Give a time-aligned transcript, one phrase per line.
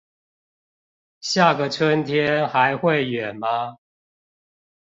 [1.19, 3.77] 下個春天還會遠嗎